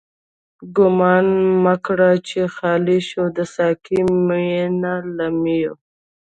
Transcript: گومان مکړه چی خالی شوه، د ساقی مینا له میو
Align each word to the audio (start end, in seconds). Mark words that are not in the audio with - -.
گومان 0.75 1.27
مکړه 1.63 2.09
چی 2.27 2.41
خالی 2.55 2.99
شوه، 3.07 3.27
د 3.37 3.39
ساقی 3.55 3.99
مینا 4.27 4.95
له 5.17 5.27
میو 5.41 5.73